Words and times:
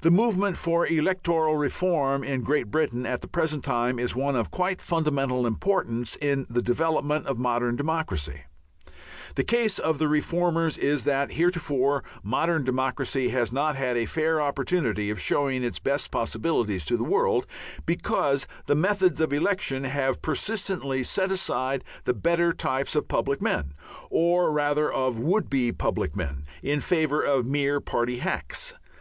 The 0.00 0.10
movement 0.10 0.56
for 0.56 0.88
electoral 0.88 1.54
reform 1.56 2.24
in 2.24 2.42
Great 2.42 2.68
Britain 2.68 3.06
at 3.06 3.20
the 3.20 3.28
present 3.28 3.62
time 3.62 3.96
is 3.96 4.16
one 4.16 4.34
of 4.34 4.50
quite 4.50 4.82
fundamental 4.82 5.46
importance 5.46 6.16
in 6.16 6.46
the 6.50 6.60
development 6.60 7.28
of 7.28 7.38
modern 7.38 7.76
democracy. 7.76 8.40
The 9.36 9.44
case 9.44 9.78
of 9.78 10.00
the 10.00 10.08
reformers 10.08 10.76
is 10.76 11.04
that 11.04 11.30
heretofore 11.30 12.02
modern 12.24 12.64
democracy 12.64 13.28
has 13.28 13.52
not 13.52 13.76
had 13.76 13.96
a 13.96 14.06
fair 14.06 14.42
opportunity 14.42 15.10
of 15.10 15.20
showing 15.20 15.62
its 15.62 15.78
best 15.78 16.10
possibilities 16.10 16.84
to 16.86 16.96
the 16.96 17.04
world, 17.04 17.46
because 17.86 18.48
the 18.64 18.74
methods 18.74 19.20
of 19.20 19.32
election 19.32 19.84
have 19.84 20.20
persistently 20.22 21.04
set 21.04 21.30
aside 21.30 21.84
the 22.02 22.14
better 22.14 22.52
types 22.52 22.96
of 22.96 23.06
public 23.06 23.40
men, 23.40 23.74
or 24.10 24.50
rather 24.50 24.92
of 24.92 25.20
would 25.20 25.48
be 25.48 25.70
public 25.70 26.16
men, 26.16 26.46
in 26.64 26.80
favour 26.80 27.22
of 27.22 27.46
mere 27.46 27.78
party 27.78 28.18
hacks. 28.18 28.74